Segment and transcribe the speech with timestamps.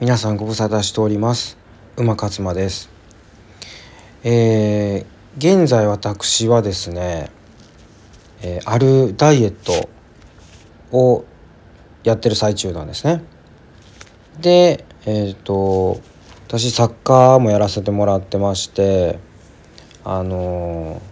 [0.00, 1.58] 皆さんご無沙汰しております。
[1.98, 2.88] 馬勝馬です。
[4.24, 7.30] えー、現在私はですね、
[8.40, 9.90] えー、あるダイエット
[10.90, 11.26] を
[12.02, 13.22] やってる最中なんですね。
[14.40, 16.00] でえっ、ー、と
[16.48, 19.18] 私サッカーもやらせてもらってまして
[20.02, 21.02] あの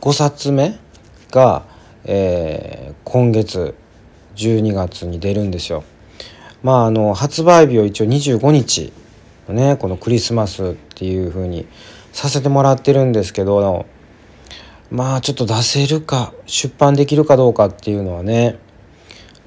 [0.00, 0.78] 5冊目
[1.32, 1.64] が、
[2.04, 3.74] え、今月
[4.36, 5.82] 12月に出るんですよ。
[6.64, 8.92] まああの発売日を一応25日
[9.48, 11.68] のねこのクリスマスっていう風に
[12.12, 13.86] させてもらってるんですけど
[14.90, 18.58] まあちょっと出せるか出版できるかどうかっていうのはね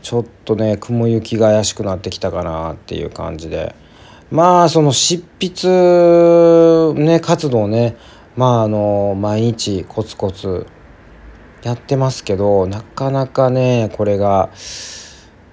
[0.04, 3.76] ちょっとね雲行きが怪しくなってきたかなっていう感じで。
[4.30, 7.96] まあその執筆ね活動ね
[8.36, 10.68] まああの毎日コツコツ
[11.64, 14.50] やってますけどなかなかねこれが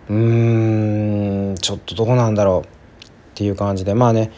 [0.08, 4.30] うーんちょっとどうなんだろうっていう感じでまあね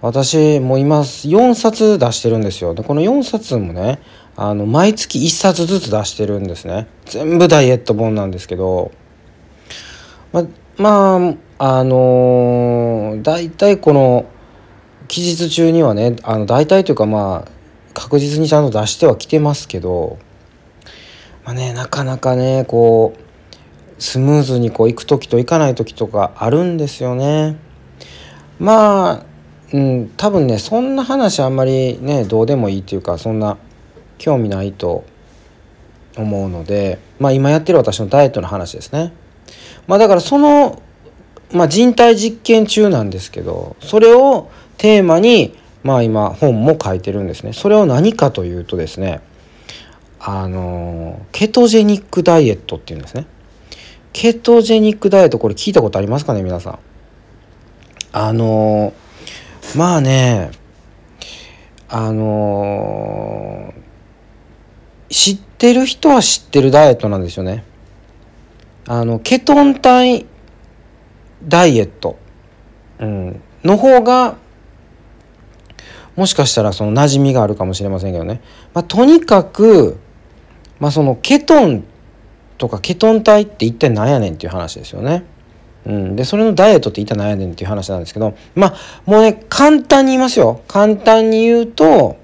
[0.00, 2.74] 私も今4冊出してるんですよ。
[2.74, 4.00] でこの4冊もね
[4.36, 6.86] あの毎月1冊ずつ出してるんですね。
[7.06, 8.92] 全部ダイエット本なんですけど。
[10.32, 10.44] ま
[10.76, 11.16] ま
[11.58, 14.26] ああのー、大体この
[15.08, 17.50] 期日中にはねあの大体というかまあ
[17.94, 20.18] 確実にちゃんと出してはきてますけど。
[21.44, 23.27] まあねなかなかねこう
[23.98, 27.56] スムーズにこう行く時と行かない時とかあるんですよね。
[28.58, 29.26] まあ、
[29.72, 33.58] うん、多分ねそんな話あんまりねどうでもいいっていうかそんな
[34.18, 35.04] 興味ないと
[36.16, 39.12] 思うのでまあ今やってる私のダイエットの話ですね。
[39.86, 40.82] まあだからその、
[41.52, 47.52] まあ、人体実験中なんですけどそれをテーマにまあ今本も書いてるんですね。
[47.52, 49.20] それを何かというとですね
[50.20, 53.26] あのケトジェニックダイエットっていうんですね。
[54.12, 56.78] ケトジェニックダイエットこれ聞いたことありますかね皆さん。
[58.12, 58.92] あの、
[59.76, 60.50] まあね
[61.88, 63.74] あの、
[65.08, 67.64] 知ってる人は知ってるダイエットなんですよね。
[68.86, 70.24] あのケトン体
[71.46, 72.18] ダイエット、
[72.98, 74.36] うん、の方が
[76.16, 78.40] もしかしたらその馴染みがあるかもしれませんけどね、
[78.72, 79.98] まあ、とにかく、
[80.80, 81.84] まあ、そのケトン
[82.58, 85.24] とかケトン体って一体何やねんっていう話ですよね。
[85.86, 88.74] うん、でそれのダイエットって一体何やねんっていう話なんですけどまあ
[89.06, 90.60] もうね簡単に言いますよ。
[90.68, 92.16] 簡単に言うと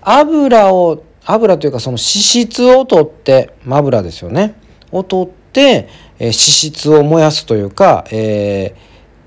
[0.00, 4.54] 油を油というかその脂質を取って油ですよね。
[4.92, 5.88] を取って、
[6.18, 8.74] えー、脂質を燃やすというか、え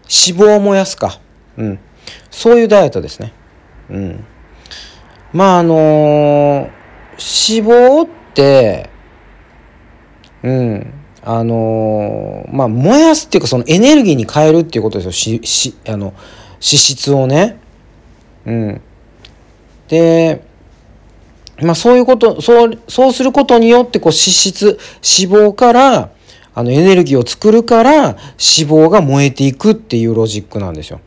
[0.07, 1.19] ー、脂肪を燃やすか、
[1.57, 1.79] うん、
[2.29, 3.33] そういうダイエットですね。
[3.89, 4.25] うん、
[5.33, 8.89] まああのー、脂肪って
[10.45, 10.93] うん。
[11.23, 15.11] あのー、まあ、燃やすっていうか、そのエネルギーに変えるっていうことですよ。
[15.11, 17.57] し、し、あの、脂質をね。
[18.45, 18.81] うん。
[19.87, 20.43] で、
[21.61, 24.65] まあ、そういうこと、そう、そうすることによって、こう、脂質、
[25.01, 26.11] 脂肪から、
[26.53, 30.99] あの、エネルギーを作るから、脂肪が燃えていくっていうロジックなんですよ。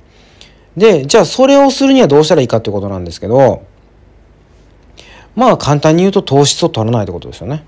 [0.76, 3.62] で、じゃあ、それをするにはどうしたらいいかってことなんですけど、
[5.36, 7.64] まあ、簡単に言うと糖質を取らないってことですよね。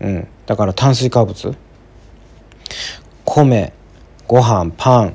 [0.00, 1.54] うん、だから炭水化物。
[3.24, 3.72] 米
[4.26, 5.14] ご飯パン、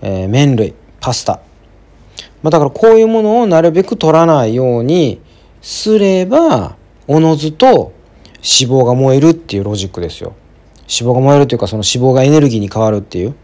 [0.00, 1.42] えー、麺類パスタ、
[2.42, 5.20] まあ、だからこういうものをなるべく取らないように
[5.60, 6.76] すれば
[7.06, 7.92] おのずと
[8.36, 10.34] 脂肪が燃えるっていうロジックですよ。
[10.88, 13.34] 脂肪が燃えるというかその脂肪がエネルギーに変わるっていう。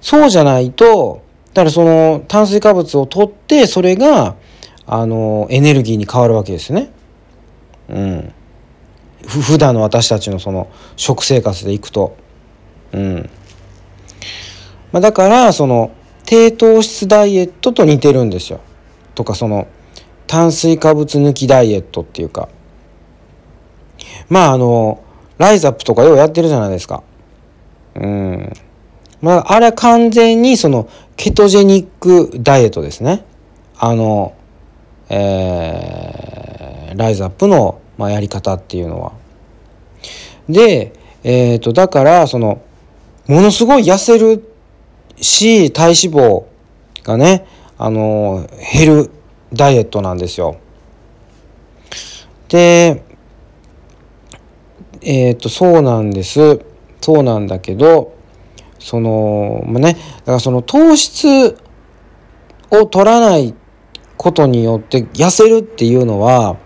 [0.00, 4.36] そうじゃないとだからその炭水化物を取ってそれが
[4.86, 6.92] あのエネルギーに変わるわけですね。
[7.88, 8.32] うん。
[9.26, 12.16] 普段の私たちのその食生活でいくと。
[12.92, 13.30] うん。
[14.92, 15.90] まあ、だからその
[16.24, 18.60] 低糖質ダイエットと似てるんですよ。
[19.14, 19.66] とかその
[20.26, 22.48] 炭水化物抜きダイエットっていうか。
[24.28, 25.02] まああの
[25.38, 27.02] ライザップとかようやってるじゃないですか。
[27.96, 28.52] うん。
[29.20, 33.24] まああれは完全にそのケトジェニックダイエットですね。
[33.78, 34.34] あの、
[35.08, 39.12] えー、ライザップのまあ、やり方っていうのは。
[40.48, 40.92] で、
[41.24, 42.62] えっ、ー、と、だから、その、
[43.26, 44.44] ものすごい痩せる
[45.16, 46.44] し、体脂肪
[47.02, 47.46] がね、
[47.78, 49.10] あの、減る
[49.52, 50.58] ダイエットなんですよ。
[52.48, 53.02] で、
[55.02, 56.60] えっ、ー、と、そうなんです。
[57.00, 58.16] そうなんだけど、
[58.78, 61.56] その、まあ、ね、だからその糖質
[62.70, 63.54] を取らない
[64.16, 66.56] ことによって痩せるっていうのは、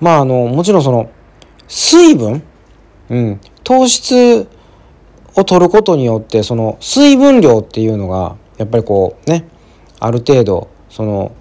[0.00, 1.10] まああのもちろんその
[1.68, 2.42] 水分、
[3.10, 4.48] うん、糖質
[5.36, 9.46] を取ることによってその水分量っていうのがやっぱりこうね
[10.00, 11.32] ある程度その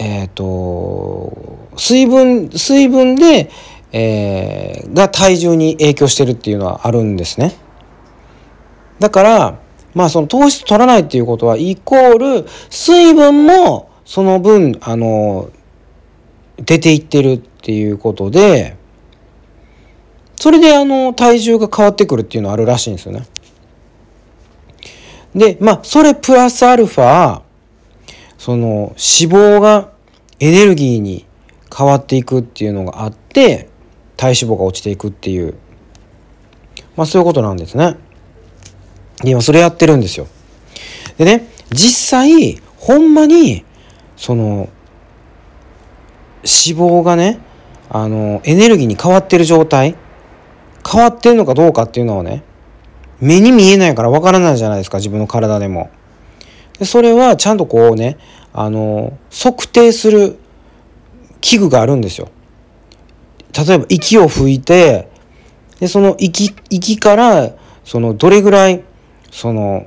[0.00, 3.50] えっ、ー、と水分水分で、
[3.92, 7.54] えー、が体重に影響してるっていうのはあるんですね。
[8.98, 9.58] だから
[9.94, 15.50] まあその糖質取らないっていうことはイコール水分もその分あの
[16.56, 18.76] 出ていってるっていうことで
[20.40, 23.26] それであの体重が変わってくるっていうのあるらしいんですよね。
[25.34, 27.42] でまあそれプラスアルファ
[28.38, 29.92] その脂肪が
[30.40, 31.26] エネルギーに
[31.76, 33.68] 変わっていくっていうのがあって
[34.16, 35.54] 体脂肪が落ちていくっていう
[36.96, 37.96] まあそういうことなんですね。
[39.22, 40.26] で今それやってるんですよ。
[41.18, 43.62] でね実際ほんまに
[44.16, 44.70] その
[46.44, 47.40] 脂肪がね
[47.90, 49.96] あのエネルギーに変わってる状態
[50.88, 52.42] 変わってるのかどうかっていうのをね
[53.20, 55.90] 目に見えないからわからないじゃないですか自分の体でも。
[56.78, 58.16] でそれはちゃんとこうね
[58.52, 60.38] あの測定する
[61.40, 62.28] 器具があるんですよ。
[63.52, 65.08] 例えば息を吹いて
[65.80, 67.50] でその息息から
[67.84, 68.84] そのどれぐらい
[69.30, 69.86] その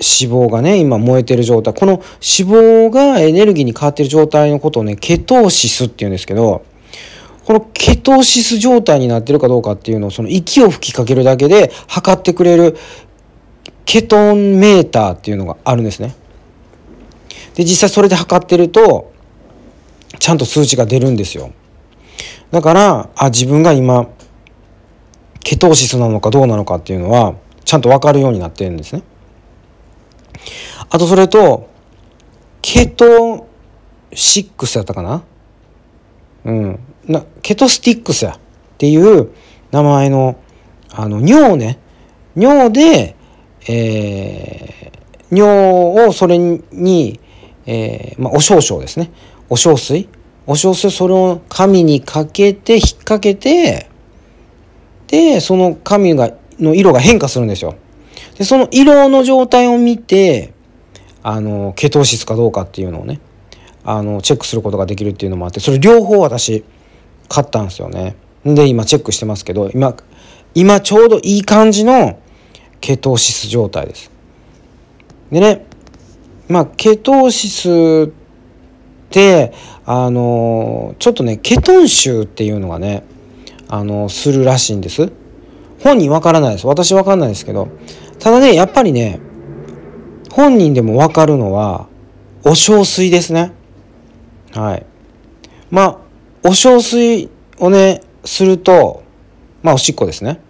[0.00, 6.64] 脂肪がね今燃えてる状態この脂肪がエネルギーに変わってる状態のことをねケトーシスっていうんですけど
[7.44, 12.76] このケトーシス状態になってるかどうかっていうのをその息を吹きかけるだけで測ってくれる
[13.84, 16.14] ケトンメーターっていうのがあるんですね。
[17.54, 19.12] で実際それで測ってると
[20.18, 21.52] ちゃんと数値が出るんですよ。
[22.50, 24.08] だからあ自分が今
[25.40, 27.34] ケトーシスなのかどうなのかっていうのは
[27.64, 29.02] ちゃんと分かるようになってるんですね。
[30.88, 31.68] あとそれと、
[32.62, 33.46] ケト
[34.12, 35.22] シックスやったかな？
[36.44, 36.80] うん。
[37.10, 38.38] なケトスティックスやっ
[38.78, 39.30] ていう
[39.70, 40.38] 名前の、
[40.90, 41.78] あの、尿ね。
[42.36, 43.16] 尿で、
[43.68, 47.20] えー、尿をそれに、
[47.66, 49.10] えー、まあ、お少々ですね。
[49.48, 50.08] お小水。
[50.46, 53.88] お小水それを紙にかけて、引っ掛けて、
[55.08, 57.74] で、その紙が、の色が変化するんですよ。
[58.38, 60.52] で、その色の状態を見て、
[61.22, 63.20] あの、ケトーシスかどうかっていうのをね、
[63.84, 66.64] あの、チェックすることができるっていうのもあって、それ両方私、
[67.30, 68.16] 買ったんですよね。
[68.44, 69.94] で、今チェックしてますけど、今、
[70.52, 72.18] 今ちょうどいい感じの
[72.80, 74.10] ケトーシス状態です。
[75.30, 75.64] でね、
[76.48, 78.12] まあ、ケトーシスっ
[79.10, 79.52] て、
[79.86, 83.04] あの、ちょっとね、ケトン臭っていうのがね、
[83.68, 85.12] あの、するらしいんです。
[85.84, 86.66] 本人わからないです。
[86.66, 87.68] 私わかんないですけど。
[88.18, 89.20] ただね、やっぱりね、
[90.32, 91.86] 本人でもわかるのは、
[92.44, 93.52] お小水ですね。
[94.52, 94.86] はい。
[95.70, 95.98] まあ、
[96.42, 99.02] お小水をね、すると、
[99.62, 100.40] まあ、おしっこですね。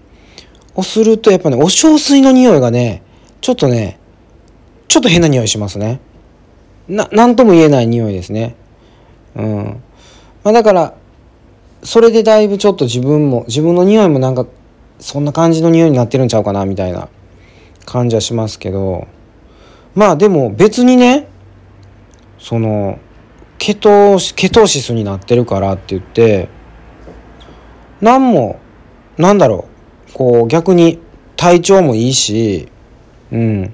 [0.74, 3.02] をすると、やっぱね、お小水の匂いがね、
[3.40, 3.98] ちょっとね、
[4.88, 6.00] ちょっと変な匂いしますね。
[6.88, 8.56] な、なんとも言えない匂いですね。
[9.36, 9.82] うん。
[10.44, 10.94] まあ、だから、
[11.82, 14.46] それでだいぶちょっと自分も、自分の匂いもなんか、
[14.98, 17.08] そんな感じの匂いになってるんちゃうかな、みたいな
[17.86, 19.08] 感じはしますけど、
[19.94, 21.28] まあでも別にね
[22.38, 22.98] その
[23.70, 26.48] ケトケトーシスになってるからって言って
[28.00, 28.58] 何も
[29.16, 29.68] なんだろ
[30.08, 30.98] うこう逆に
[31.36, 32.68] 体調もいいし
[33.30, 33.72] うん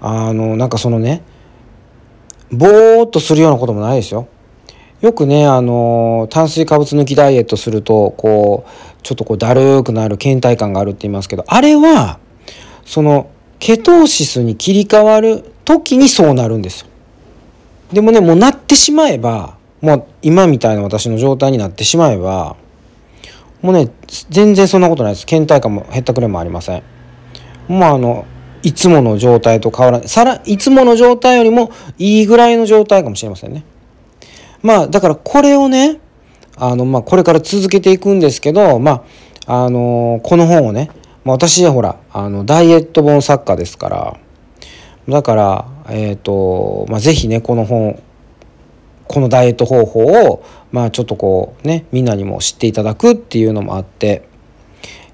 [0.00, 1.22] あのなんかそのね
[2.52, 4.28] ぼーっとするようなこともないですよ。
[5.00, 12.18] よくねあの炭水化物抜きダイエットするとこうちょっとこうだるくなる倦怠感があるって言いますけどあれは
[12.84, 16.88] そのケトーシスに切り替わる時にそうなるんですよ。
[17.92, 22.56] でもね、もうなってしまえば、もう今みたいな私の状態になってしまえば、
[23.62, 23.90] もうね、
[24.30, 25.26] 全然そんなことないです。
[25.26, 26.82] 倦怠感も減ったくれもありません。
[27.68, 28.26] もうあの、
[28.62, 30.08] いつもの状態と変わらない。
[30.08, 33.64] さら、いつもの状態よりもいいぐらいの状態かもしれませんね。
[34.62, 36.00] まあ、だからこれをね、
[36.56, 39.04] あの、まあ、これから続けていくんですけど、まあ、
[39.46, 40.90] あのこの本をね、
[41.24, 44.18] まあ、私はほらあのダイエット本作家ですから
[45.08, 48.02] だからえっ、ー、と、まあ、ぜひねこの本
[49.08, 54.28] このダイエット方法をまあちょっとこうねみんなにも知っていただくっていうのもあって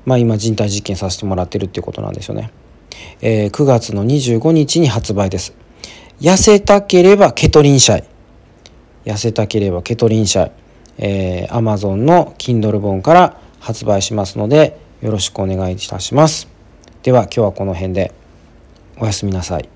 [0.05, 2.50] まあ今人体実験させてもらってるっていうことなんですよね。
[3.21, 5.55] えー、9月の25日に発売です。
[6.21, 8.05] 痩せたければケトリンシャイ。
[9.05, 10.52] 痩せたければケトリンシャイ。
[10.99, 16.49] えー、Amazon の Kindle 本から発売しますのでよろしくお願いいたします。
[17.02, 18.12] では今日はこの辺で
[18.99, 19.72] おやすみなさい。